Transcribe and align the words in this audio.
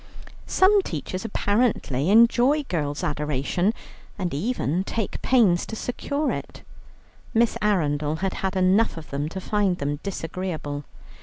Some 0.47 0.81
teachers 0.81 1.25
apparently 1.25 2.09
enjoy 2.09 2.63
girl 2.63 2.97
adorations, 3.03 3.75
and 4.17 4.33
even 4.33 4.83
take 4.83 5.21
pains 5.21 5.63
to 5.67 5.75
secure 5.75 6.29
them. 6.29 6.65
Miss 7.35 7.55
Arundel 7.61 8.15
had 8.15 8.33
had 8.41 8.55
enough 8.55 8.97
of 8.97 9.11
them 9.11 9.29
to 9.29 9.39
find 9.39 9.77
them 9.77 9.99
disagreeable. 10.01 10.85